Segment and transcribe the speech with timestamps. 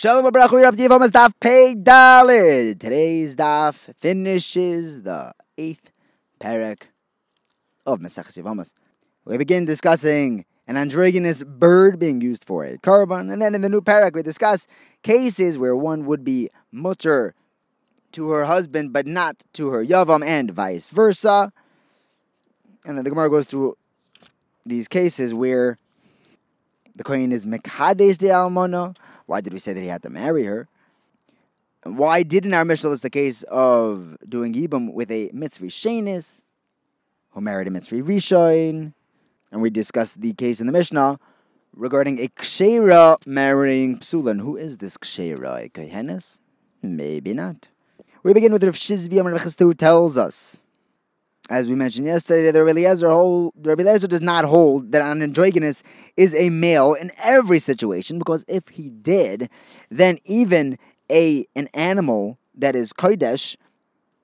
[0.00, 2.78] Shalom Abrachu, to Yevamos Daf Pei Dalid.
[2.78, 5.90] Today's Daf finishes the eighth
[6.38, 6.82] parak
[7.84, 8.74] of Maseches Yevamos.
[9.24, 13.68] We begin discussing an androgynous bird being used for a korban, and then in the
[13.68, 14.68] new parak we discuss
[15.02, 17.34] cases where one would be mutter
[18.12, 21.52] to her husband but not to her yavam, and vice versa.
[22.84, 23.76] And then the Gemara goes through
[24.64, 25.76] these cases where
[26.94, 28.94] the kohen is mekadesh de almana.
[29.28, 30.68] Why did we say that he had to marry her?
[31.84, 36.44] Why didn't our Mishnah list the case of doing yibum with a mitzvah shenis
[37.32, 38.94] who married a mitzvah rishon?
[39.52, 41.20] And we discussed the case in the Mishnah
[41.74, 44.40] regarding a kshera marrying psulan.
[44.40, 45.66] Who is this kshera?
[45.66, 46.40] A kohenes?
[46.82, 47.68] Maybe not.
[48.22, 50.56] We begin with Rav Shizbi Amar who tells us,
[51.48, 55.22] as we mentioned yesterday, that Rabbi Eliezer, hold, Rabbi Eliezer does not hold that an
[55.22, 55.82] androgynous
[56.16, 59.48] is a male in every situation, because if he did,
[59.90, 60.78] then even
[61.10, 63.56] a an animal that is kodesh,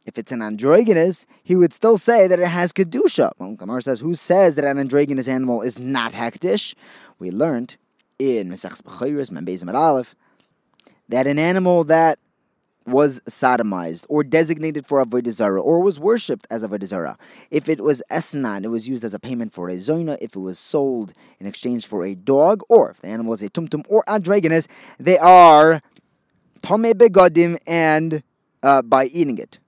[0.06, 3.32] if it's an androgynous, he would still say that it has kedusha.
[3.38, 6.74] Well, says, who says that an androgynous animal is not hektish?
[7.18, 7.76] We learned
[8.18, 10.14] in Mesachs B'chayris, Membezim Aleph,
[11.08, 12.18] that an animal that
[12.86, 17.18] was sodomized or designated for avodah zarah or was worshipped as avodah zarah.
[17.50, 20.18] If it was esnan, it was used as a payment for a zoina.
[20.20, 23.48] If it was sold in exchange for a dog, or if the animal is a
[23.48, 24.68] tumtum or androgynous,
[24.98, 25.80] they are
[26.62, 28.22] tome begodim and
[28.62, 29.58] uh, by eating it.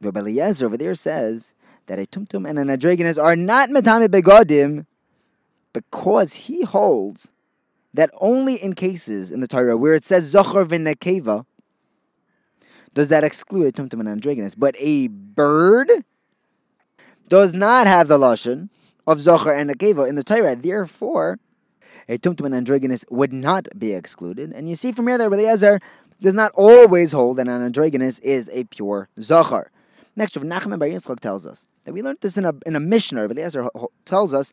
[0.00, 1.54] Rabbi over there says
[1.86, 4.86] that a tumtum and an androgynous are not metame begodim
[5.72, 7.28] because he holds
[7.94, 11.44] that only in cases in the Torah where it says zochar v'nekeva
[12.98, 14.56] does that exclude a tumtum and androgynous.
[14.56, 15.88] But a bird
[17.28, 18.70] does not have the lashon
[19.06, 20.56] of zochar and nekeva in the Torah.
[20.56, 21.38] Therefore,
[22.08, 24.50] a tumtum and androgynous would not be excluded.
[24.50, 25.78] And you see from here that Eliezer
[26.20, 29.66] does not always hold that an androgynous is a pure zochar.
[30.16, 32.80] Next, Rav Nachman Bar Yitzchak tells us that we learned this in a in a
[32.80, 33.26] Mishnah.
[33.26, 33.68] Eliezer
[34.06, 34.52] tells us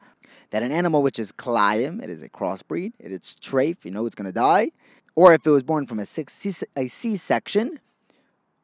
[0.51, 4.05] that an animal which is klayim, it is a crossbreed, it is treif, you know
[4.05, 4.69] it's going to die,
[5.15, 7.79] or if it was born from a, six, a C-section,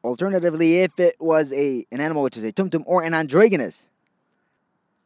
[0.04, 3.88] Alternatively, if it was a an animal which is a tumtum or an androgynous,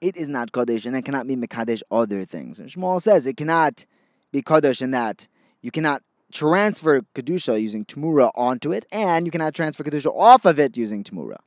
[0.01, 2.59] it is not kodesh and it cannot be mekadesh other things.
[2.59, 3.85] And Shmuel says it cannot
[4.33, 5.29] be kodesh in that
[5.61, 6.03] you cannot
[6.33, 11.05] transfer kedusha using tumura onto it, and you cannot transfer kedusha off of it using
[11.05, 11.39] tumura.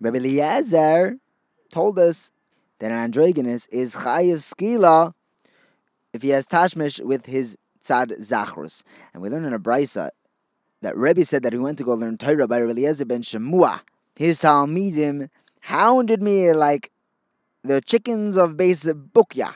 [0.00, 1.18] Rabbi Eliezer
[1.70, 2.32] told us
[2.78, 5.14] that an androgynous is chayiv skila
[6.12, 10.10] if he has tashmish with his tzad zachrus, and we learn in a brisa
[10.82, 13.80] that Rebbe said that he went to go learn Torah by Eliezer ben Shemua.
[14.16, 16.90] His Talmidim hounded me like
[17.62, 19.54] the chickens of Beis Bukya.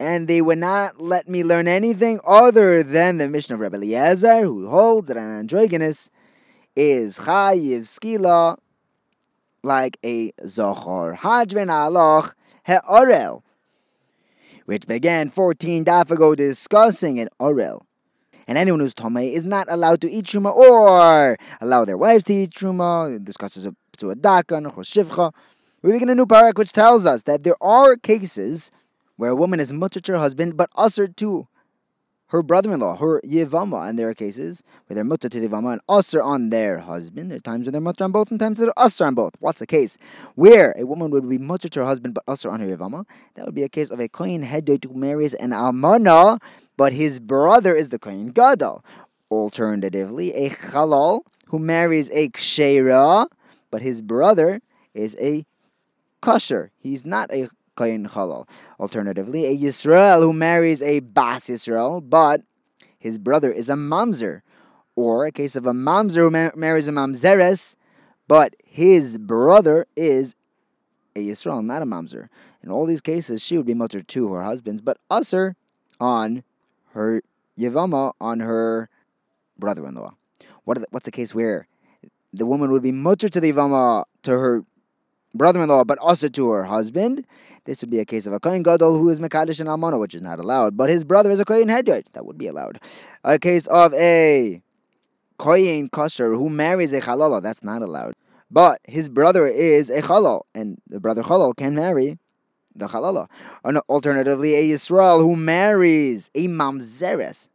[0.00, 4.42] And they would not let me learn anything other than the mishnas of Rebbe Eliezer,
[4.42, 6.10] who holds that an androgynous
[6.76, 8.58] is chayiv skila,
[9.62, 13.42] like a zochor hadrin aloch he'orel,
[14.66, 17.87] which began 14 daf ago discussing an orel
[18.48, 22.34] and anyone who's tome is not allowed to eat truma or allow their wives to
[22.34, 23.22] eat truma.
[23.22, 25.32] Discusses a, to a dakan or shivcha.
[25.82, 28.72] We begin a new parak which tells us that there are cases
[29.16, 31.46] where a woman is mutter to her husband but usher to
[32.28, 35.80] her brother-in-law, her yivama, and there are cases where they're mutter to the yivama and
[35.88, 37.30] usher on their husband.
[37.30, 39.34] There are times when they're mutter on both, and times when they're usher on both.
[39.40, 39.96] What's the case
[40.34, 43.06] where a woman would be mutter to her husband but usher on her yivama?
[43.34, 46.38] That would be a case of a kohen head who marries an almana
[46.78, 48.82] but his brother is the Kohen Gadol.
[49.30, 53.26] Alternatively, a Chalal who marries a Kshera,
[53.70, 54.62] but his brother
[54.94, 55.44] is a
[56.22, 56.70] Kosher.
[56.78, 58.48] He's not a Kohen Chalal.
[58.78, 62.42] Alternatively, a Yisrael who marries a Bas Yisrael, but
[62.96, 64.42] his brother is a Mamzer.
[64.94, 67.74] Or a case of a Mamzer who ma- marries a Mamzeres,
[68.28, 70.36] but his brother is
[71.16, 72.28] a Yisrael, not a Mamzer.
[72.62, 75.56] In all these cases, she would be mutter to her husbands, but usher
[76.00, 76.44] on
[76.92, 77.22] her
[77.58, 78.88] Yavama on her
[79.58, 80.14] brother in law.
[80.64, 81.66] What the, what's the case where
[82.32, 84.64] the woman would be mutter to the Yavama to her
[85.34, 87.26] brother in law, but also to her husband?
[87.64, 90.14] This would be a case of a Kohen Gadol who is Mekadesh and Almana, which
[90.14, 92.06] is not allowed, but his brother is a Kohen Hedyot.
[92.14, 92.80] That would be allowed.
[93.24, 94.62] A case of a
[95.36, 97.42] Kohen Kosher who marries a Chalala.
[97.42, 98.14] That's not allowed.
[98.50, 102.18] But his brother is a Chalal, and the brother Chalal can marry
[102.78, 103.28] the halala.
[103.64, 107.48] Or Alternatively, a Yisrael who marries a mamzeres,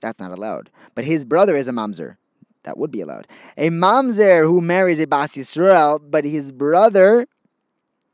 [0.00, 0.70] that's not allowed.
[0.94, 2.16] But his brother is a mamzer.
[2.64, 3.28] That would be allowed.
[3.56, 7.26] A mamzer who marries a bas Yisrael, but his brother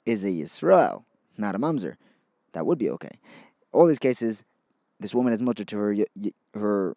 [0.04, 1.04] is a Yisrael,
[1.38, 1.96] not a mamzer.
[2.52, 3.12] That would be okay.
[3.72, 4.44] All these cases,
[5.00, 5.96] this woman is mutter to her
[6.54, 6.96] her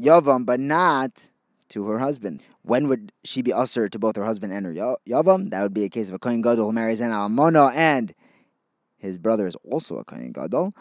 [0.00, 1.28] yavam, but not
[1.70, 2.44] to her husband.
[2.62, 5.50] When would she be usher to both her husband and her yavam?
[5.50, 8.14] That would be a case of a kohen gadol who marries an almana, and
[9.02, 10.74] his brother is also a kohen gadol.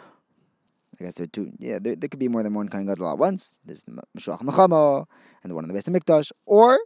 [0.99, 1.51] I guess there are two.
[1.57, 3.55] Yeah, there, there could be more than one kohen gadol at once.
[3.65, 5.07] There's the Meshuach Milchama
[5.41, 6.79] and the one in the Beis Hamikdash, or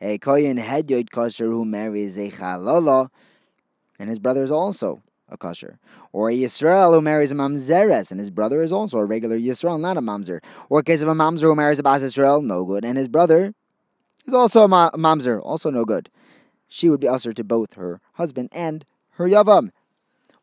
[0.00, 3.10] a kohen hedyot kosher who marries a chalala,
[3.98, 5.78] and his brother is also a kosher.
[6.10, 9.78] Or a Yisrael who marries a mamzeres, and his brother is also a regular Yisrael,
[9.78, 10.40] not a mamzer.
[10.70, 13.08] Or a case of a mamzer who marries a bas Yisrael, no good, and his
[13.08, 13.52] brother
[14.24, 16.08] is also a ma- mamzer, also no good.
[16.66, 18.86] She would be usher to both her husband and
[19.18, 19.70] her yavam.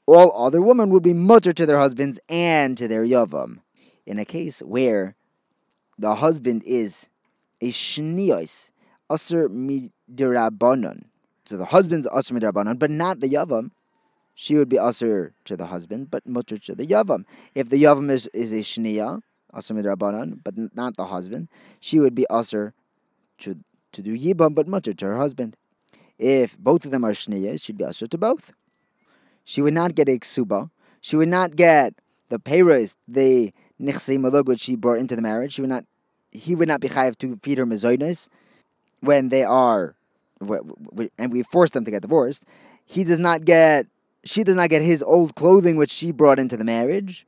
[0.08, 3.60] All other women would be mutter to their husbands and to their yavam.
[4.06, 5.16] In a case where
[5.98, 7.10] the husband is
[7.62, 8.72] a shnios,
[9.12, 11.06] aser midirabanon.
[11.46, 13.72] So the husband's aser midirabanon, but not the yavam
[14.36, 17.24] she would be aser to the husband, but mutter to the yavam.
[17.56, 19.22] If the yavam is, is a shniya,
[19.58, 21.48] aser midrabanan, but not the husband,
[21.80, 22.74] she would be aser
[23.40, 23.56] to,
[23.94, 25.56] to do yibam, but mutter to her husband.
[26.20, 28.54] If both of them are shniyas, she'd be aser to both.
[29.46, 30.72] She would not get a ksuba.
[31.00, 31.94] She would not get
[32.30, 35.54] the payros, the nichse malug, which she brought into the marriage.
[35.54, 35.86] She would not.
[36.32, 38.28] He would not be chayav to feed her mezoinas
[39.00, 39.96] when they are,
[41.18, 42.44] and we force them to get divorced.
[42.86, 43.88] He does not get
[44.26, 47.26] she does not get his old clothing which she brought into the marriage.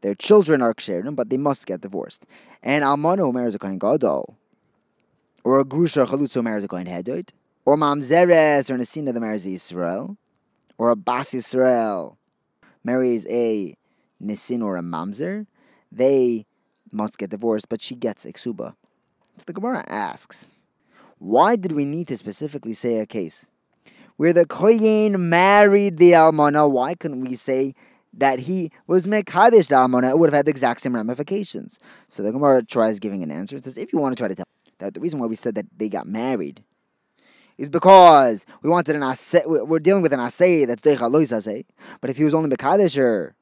[0.00, 2.26] Their children are ksherim, but they must get divorced.
[2.62, 4.36] And almana who marries a kohen gadol,
[5.44, 7.30] or a grusha chalutz who marries a kohen hedot,
[7.64, 10.16] or mamzeres or nesina that marries a Yisrael,
[10.78, 12.18] or a bas Israel
[12.84, 13.76] marries a
[14.20, 15.46] nisin or a mamzer,
[15.90, 16.46] they
[16.92, 18.74] must get divorced, but she gets iksuba.
[19.36, 20.48] So the Gemara asks,
[21.18, 23.48] why did we need to specifically say a case
[24.16, 27.74] where the Kohen married the Almana, why couldn't we say
[28.14, 30.10] that he was Mekadesh the Almana?
[30.10, 31.78] It would have had the exact same ramifications.
[32.08, 33.56] So the Gemara tries giving an answer.
[33.56, 34.46] It says, if you want to try to tell
[34.78, 36.62] that the reason why we said that they got married
[37.58, 41.64] is because we wanted an asay, we're dealing with an asay that's Deicha Lois asay.
[42.00, 43.32] But if he was only Mekadesher,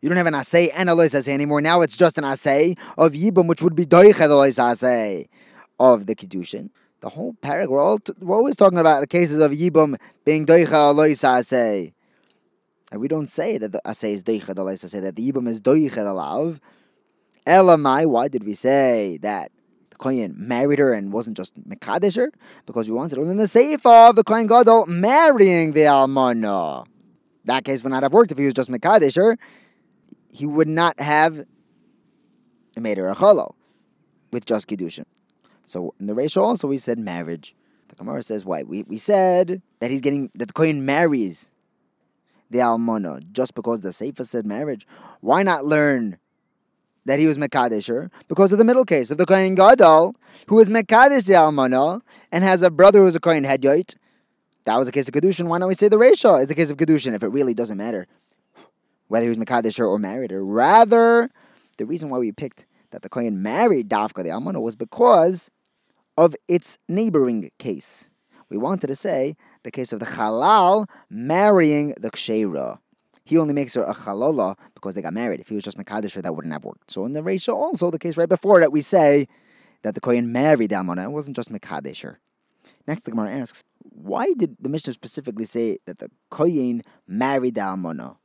[0.00, 1.60] you don't have an asay and a Lois asay anymore.
[1.60, 5.28] Now it's just an asay of Yibam, which would be Deicha Lois asay
[5.78, 6.70] of the Kiddushin
[7.04, 10.46] the whole paragraph, we're, all t- we're always talking about the cases of Yibum being
[10.46, 11.92] Doicha Alois Asay.
[12.90, 15.60] And we don't say that the Asay is Doicha Alois Asay, that the Yibum is
[15.60, 16.60] Doicha Alav.
[17.46, 19.52] Elamai, why did we say that
[19.94, 22.28] the Kohen married her and wasn't just Mekadesher?
[22.66, 26.86] Because we wanted in the safe of the Kohen Gadol marrying the Almana.
[27.44, 29.36] That case would not have worked if he was just Mekadesher.
[30.30, 31.46] He would not have
[32.76, 33.54] made her a cholo
[34.32, 35.04] with just Kiddushin.
[35.64, 37.54] So in the ratio also we said marriage.
[37.88, 38.62] The Gemara says why?
[38.64, 41.50] We we said that he's getting that the Kohen marries
[42.50, 44.86] the Almana just because the Seifa said marriage.
[45.20, 46.18] Why not learn
[47.04, 48.10] that he was Mekadesher?
[48.28, 50.16] Because of the middle case of the Kohen Gadol,
[50.48, 52.00] who is Mekadesh the Almana
[52.32, 53.94] and has a brother who's a Kohen Hedyot.
[54.64, 55.46] That was a case of Kedushin.
[55.46, 57.76] Why don't we say the ratio is a case of Kedushin if it really doesn't
[57.76, 58.06] matter
[59.08, 60.44] whether he was Mekadesher or married her?
[60.44, 61.30] Rather,
[61.76, 65.50] the reason why we picked that the Kohen married Dafka the Almana was because
[66.16, 68.08] of its neighboring case.
[68.48, 72.78] We wanted to say the case of the halal marrying the kshera.
[73.24, 75.40] He only makes her a halala because they got married.
[75.40, 76.90] If he was just Makadisher, that wouldn't have worked.
[76.90, 79.26] So in the ratio, also the case right before that, we say
[79.82, 81.04] that the Kohen married the Almana.
[81.04, 82.16] It wasn't just Makadisher.
[82.86, 87.62] Next, the Gemara asks, why did the Mishnah specifically say that the Kohen married the
[87.62, 88.16] Almana?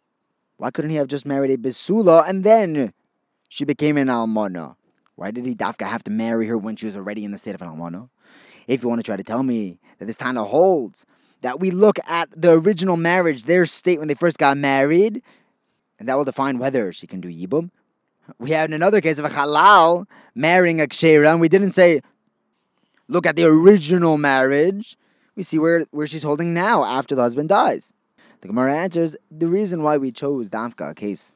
[0.58, 2.94] Why couldn't he have just married a Besula and then
[3.48, 4.76] she became an Almana?
[5.20, 7.54] Why did he Dafka have to marry her when she was already in the state
[7.54, 8.10] of an almana?
[8.68, 11.06] If you want to try to tell me that this Tana holds
[11.42, 15.22] that we look at the original marriage, their state when they first got married,
[15.98, 17.72] and that will define whether she can do yibum.
[18.38, 20.06] We had another case of a halal
[20.36, 22.02] marrying a kshera, and we didn't say,
[23.08, 24.98] look at the original marriage.
[25.36, 27.94] We see where, where she's holding now after the husband dies.
[28.42, 31.36] The Gemara answers the reason why we chose Dafka, a case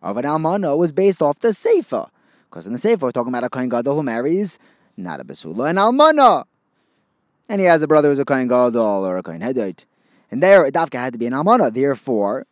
[0.00, 2.08] of an almana, was based off the Seifa.
[2.48, 4.58] Because in the Seifa, we're talking about a Kohen Gadol who marries
[4.96, 6.44] not a Basula, an Almana.
[7.48, 9.84] And he has a brother who's a Kohen Gadol or a Kohen Hedite.
[10.30, 11.72] And there, a Dafka had to be an Almana.
[11.72, 12.46] Therefore,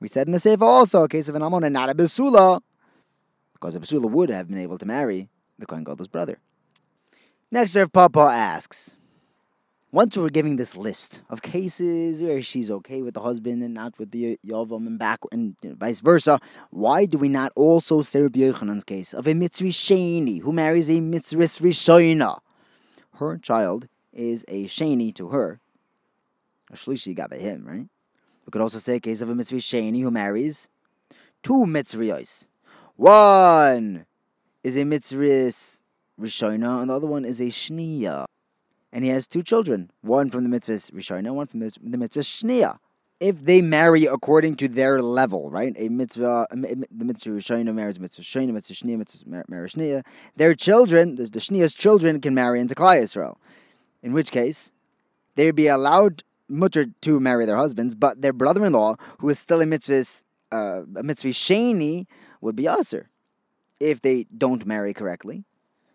[0.00, 2.60] we said in the Seifa also, a case of an Almana, not a Basula.
[3.54, 6.38] Because a Basula would have been able to marry the Kohen Gadol's brother.
[7.50, 8.92] Next, Rav Papa asks,
[9.94, 13.96] once we're giving this list of cases where she's okay with the husband and not
[13.96, 18.40] with the Yavam and back and vice versa, why do we not also say Rabbi
[18.40, 22.40] Yochanan's case of a Mitzri Sheni who marries a Mitzris Rishoina?
[23.18, 25.60] Her child is a Sheni to her.
[26.70, 27.86] A Shlishi got him, right?
[28.46, 30.68] We could also say a case of a Mitzri Sheni who marries
[31.42, 32.46] two Mitzriyos.
[32.96, 34.06] One
[34.62, 35.80] is a Mitzris
[36.20, 38.26] Rishona, and the other one is a Shniya.
[38.92, 42.78] And he has two children, one from the mitzvah Rishona, one from the, mitzvah Shniya.
[43.18, 45.74] If they marry according to their level, right?
[45.76, 50.04] A mitzvah, the mitzvah Rishona marries mitzvah Shona, mitzvah Shniya, mitzvah marries Shniya.
[50.36, 53.36] Their children, the, the Shniya's children, can marry into Klal Yisrael.
[54.04, 54.70] In which case,
[55.34, 59.66] they'd be allowed mutter to marry their husbands, but their brother-in-law, who is still a
[59.66, 60.04] mitzvah,
[60.52, 62.06] uh, a mitzvah sheni,
[62.42, 63.08] would be aser.
[63.80, 65.44] If they don't marry correctly,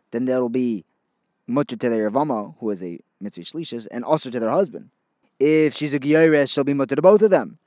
[0.09, 0.85] then there'll be
[1.45, 4.89] mutter to their Yavama, who is a mitzvah shlishis, and also to their husband.
[5.39, 7.59] If she's a giyores, she'll be mutter to both of them.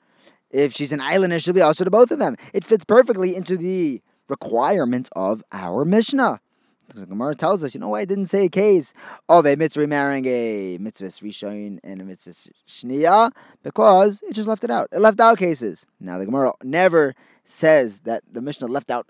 [0.51, 2.37] If she's an islander, she'll be also to both of them.
[2.53, 6.41] It fits perfectly into the requirements of our Mishnah.
[6.89, 8.93] The Gemara tells us, you know why I didn't say a case
[9.29, 13.33] of a mitzvah marrying a mitzvah rishon and a mitzvah shniya?
[13.62, 14.89] Because it just left it out.
[14.93, 15.87] It left out cases.
[16.01, 19.09] Now the Gemara never says that the Mishnah left out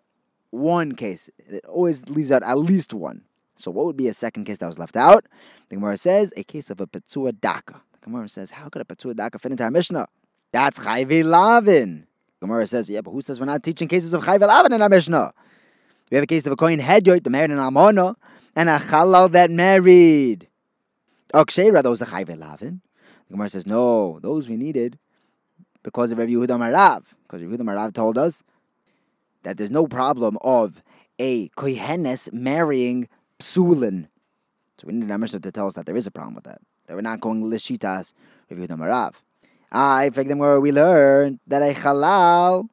[0.50, 1.28] one case.
[1.38, 3.22] It always leaves out at least one.
[3.56, 5.26] So what would be a second case that was left out?
[5.68, 7.80] The Gemara says a case of a petzua daka.
[7.92, 10.08] The Gemara says, how could a petzua daka fit into our Mishnah?
[10.52, 12.06] That's chayve lavin.
[12.40, 14.88] Gemara says, yeah, but who says we're not teaching cases of chayve lavin in our
[14.88, 15.32] Mishnah?
[16.12, 18.16] We have a case of a kohen hedyot, the married an almona,
[18.54, 20.46] and a halal that married.
[21.32, 22.82] Okshera, those are lavin.
[23.28, 24.98] The Gemara says, no, those we needed
[25.82, 27.04] because of Rabbi Yehuda Marav.
[27.22, 28.42] Because Rabbi Yehuda Marav told us
[29.42, 30.82] that there's no problem of
[31.18, 33.08] a kohenes marrying
[33.40, 34.08] psulin.
[34.76, 36.60] So we need an Mishnah to tell us that there is a problem with that.
[36.88, 38.12] That we're not going lishitas
[38.50, 39.14] Rabbi Yehuda Marav.
[39.72, 42.68] I think them where we learned that a halal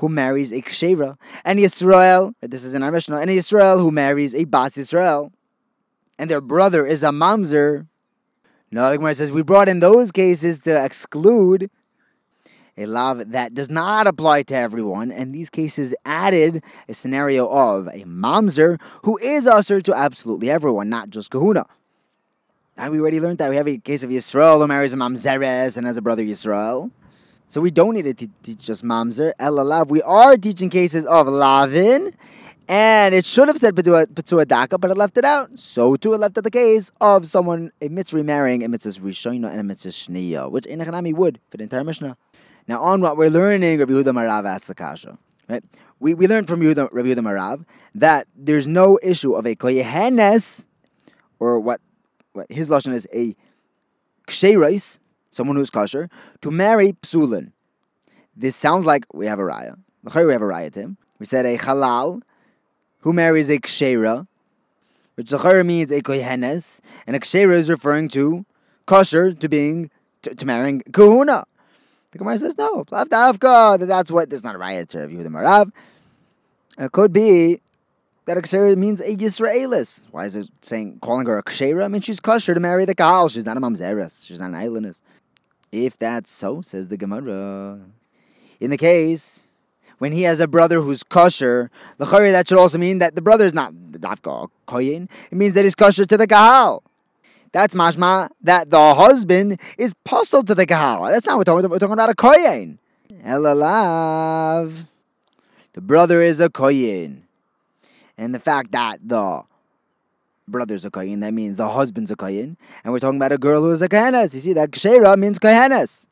[0.00, 4.34] who marries a kshera, and Yisrael, this is in our Mishnah, and Yisrael who marries
[4.34, 5.30] a Bas Yisrael,
[6.18, 7.86] and their brother is a mamzer.
[8.70, 11.70] No, the Gemara says we brought in those cases to exclude
[12.78, 17.88] a lav that does not apply to everyone, and these cases added a scenario of
[17.88, 21.66] a mamzer who is usher to absolutely everyone, not just kahuna.
[22.78, 25.76] And we already learned that we have a case of Yisrael who marries a mamzeres
[25.76, 26.90] and has a brother Yisrael.
[27.50, 29.88] So we don't need to teach just mamzer, elalav.
[29.88, 32.14] We are teaching cases of lavin,
[32.68, 35.58] and it should have said petzua daka, but it left it out.
[35.58, 39.50] So too, it left out the case of someone a mitzvah marrying a mitzvah rishona
[39.50, 42.16] and a mitzvah shniya, which in Echanami would for the entire Mishnah.
[42.68, 45.18] Now, on what we're learning, Rabbi Yehuda Marav kasha.
[45.48, 45.64] Right?
[45.98, 47.64] We, we learned from Yehuda, Rabbi Yehuda Marav
[47.96, 50.66] that there's no issue of a koyehenes,
[51.40, 51.80] or what,
[52.32, 53.34] what his lashon is a
[54.28, 55.00] ksherais,
[55.30, 56.08] someone who's kosher,
[56.40, 57.52] to marry psulin.
[58.36, 59.78] This sounds like we have a raya.
[60.02, 60.96] We have a raya to him.
[61.18, 62.22] We said a halal
[63.00, 64.26] who marries a kshera,
[65.14, 68.46] which zachar means a kohenes, and a kshera is referring to
[68.86, 69.90] kosher to being
[70.22, 71.44] to, to marrying kahuna.
[72.12, 74.30] The Gemara says no, that that's what.
[74.30, 75.70] That's not a raya to Yehuda Marav.
[76.78, 77.60] It could be
[78.24, 80.00] that a kshera means a Yisraelis.
[80.10, 81.84] Why is it saying calling her a kshera?
[81.84, 83.28] I mean, she's kosher to marry the kahal.
[83.28, 84.24] She's not a mamzeres.
[84.24, 85.00] She's not an islandess.
[85.72, 87.80] If that's so, says the Gemara.
[88.58, 89.42] In the case
[90.00, 93.44] when he has a brother who's kosher, the that should also mean that the brother
[93.44, 95.08] is not dafka koyin.
[95.30, 96.82] It means that he's kosher to the kahal.
[97.52, 101.04] That's mashma that the husband is puzzled to the kahal.
[101.10, 101.70] That's not what we're talking about.
[101.72, 102.78] We're talking about a koyin.
[103.24, 104.86] Elalav.
[105.74, 107.20] The brother is a koyin.
[108.16, 109.42] And the fact that the
[110.50, 112.56] brother's a kohen, that means the husband's a kohen.
[112.84, 114.34] And we're talking about a girl who is a kohenes.
[114.34, 116.06] You see, that kshera means kohenes.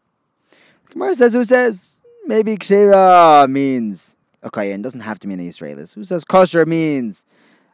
[0.91, 1.97] Gemara says, who says?
[2.27, 4.83] Maybe kshera means a kohen.
[4.83, 5.95] Doesn't have to mean an Israelis.
[5.95, 7.25] Who says kosher means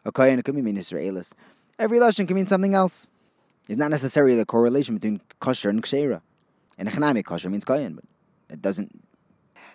[0.05, 0.39] a kohen?
[0.39, 1.33] It could mean Israelis.
[1.79, 3.07] Every lashon can mean something else.
[3.69, 6.21] It's not necessarily the correlation between kosher and kshera.
[6.79, 8.05] And echanami kosher means kohen, but
[8.49, 9.03] it doesn't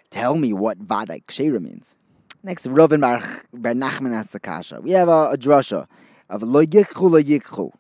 [0.10, 1.96] tell me what vada kshera means.
[2.42, 3.22] Next, Rovin Bar,
[3.54, 4.82] Bar Nachman Asakasha.
[4.82, 5.88] We have a, a drasha
[6.30, 7.72] of lo yikchu lo yikchu.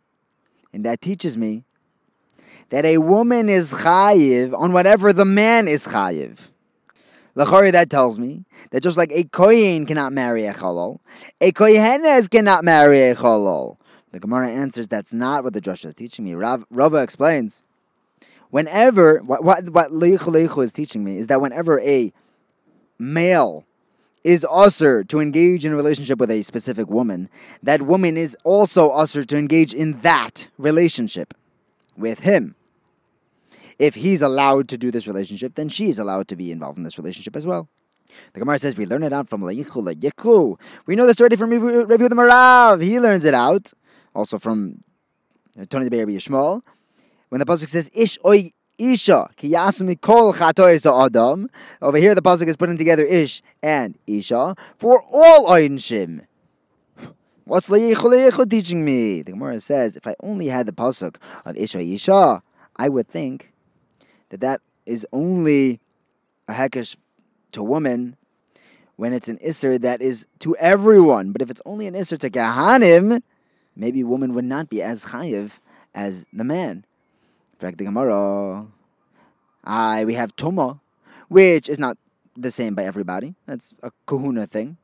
[0.73, 1.63] And that teaches me
[2.69, 6.49] that a woman is chayiv on whatever the man is chayiv.
[7.35, 10.99] Lachari, that tells me that just like a kohen cannot marry a chalol,
[11.39, 13.77] a kohenes cannot marry a chalol.
[14.11, 16.33] The Gemara answers that's not what the drasha is teaching me.
[16.33, 17.61] Rav, Rava explains,
[18.49, 22.11] whenever, what, what, is teaching me is that whenever a
[22.97, 23.65] male
[24.23, 27.29] is usher to engage in a relationship with a specific woman,
[27.63, 31.33] that woman is also usher to engage in that relationship
[31.97, 32.55] with him.
[33.77, 36.83] If he's allowed to do this relationship, then she is allowed to be involved in
[36.83, 37.69] this relationship as well.
[38.33, 40.59] The Gemara says we learn it out from Layichu Layichu.
[40.85, 42.83] We know this already from Rabbi the Marav.
[42.83, 43.71] He learns it out
[44.13, 44.81] also from
[45.69, 46.61] Tony the Baby Yishmael.
[47.29, 49.53] When the pasuk says Ish oy Isha, ki
[50.01, 51.50] kol adam.
[51.81, 56.25] Over here, the pasuk is putting together Ish and Isha for all oinshim.
[57.43, 59.21] What's Layichu teaching me?
[59.21, 62.41] The Gemara says, if I only had the pasuk of Isha Isha,
[62.75, 63.51] I would think
[64.29, 65.79] that that is only
[66.48, 66.95] a hekesh
[67.51, 68.15] to woman
[68.95, 71.31] when it's an isser that is to everyone.
[71.31, 73.21] But if it's only an isser to kahanim,
[73.75, 75.59] maybe woman would not be as chayiv
[75.95, 76.86] as the man.
[77.59, 78.67] Fact, the Gemara,
[79.65, 80.79] I we have tuma,
[81.27, 81.97] which is not
[82.37, 83.35] the same by everybody.
[83.45, 84.77] That's a kahuna thing.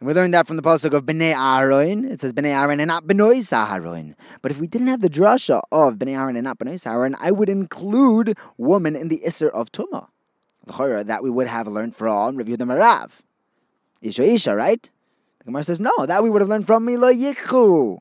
[0.00, 2.04] And we learned that from the pasuk of Bnei Aaron.
[2.04, 4.16] It says Bnei Aaron and not Bnos Aharon.
[4.42, 7.30] But if we didn't have the drasha of Bnei Aaron and not Bnos Aharon, I
[7.30, 10.08] would include woman in the Isser of Tumah.
[10.66, 13.20] The that we would have learned from Rav Yehuda Marav.
[14.02, 14.90] Isha Isha, right?
[15.38, 17.98] The Gemara says, no, that we would have learned from Mila Yikhu.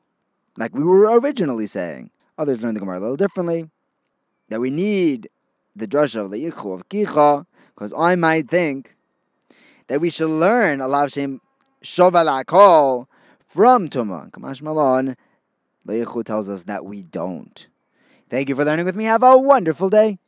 [0.57, 2.09] Like we were originally saying.
[2.39, 3.69] Others learn the Gemara a little differently.
[4.53, 5.29] That we need
[5.75, 8.95] the drasha of the Yikhu of Kicha, because I might think
[9.88, 11.41] that we should learn Allah Shem
[11.83, 13.07] Shovalakol
[13.48, 14.29] from Tuma.
[14.29, 15.17] Kamashma lan,
[15.88, 17.67] Leichu tells us that we don't.
[18.29, 19.05] Thank you for learning with me.
[19.05, 20.19] Have a wonderful day.